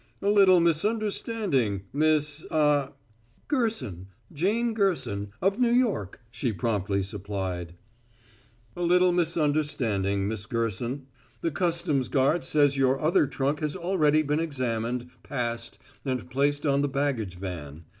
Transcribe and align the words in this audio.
"A 0.19 0.29
little 0.29 0.59
misunderstanding, 0.59 1.83
Miss 1.93 2.43
ah" 2.49 2.93
"Gerson 3.47 4.07
Jane 4.33 4.73
Gerson, 4.73 5.29
of 5.43 5.59
New 5.59 5.69
York," 5.69 6.19
she 6.31 6.51
promptly 6.51 7.03
supplied. 7.03 7.75
"A 8.75 8.81
little 8.81 9.11
misunderstanding, 9.11 10.27
Miss 10.27 10.47
Gerson. 10.47 11.05
The 11.41 11.51
customs 11.51 12.07
guard 12.07 12.43
says 12.43 12.77
your 12.77 12.99
other 12.99 13.27
trunk 13.27 13.59
has 13.59 13.75
already 13.75 14.23
been 14.23 14.39
examined, 14.39 15.11
passed, 15.21 15.77
and 16.03 16.31
placed 16.31 16.65
on 16.65 16.81
the 16.81 16.89
baggage 16.89 17.37
van. 17.37 17.85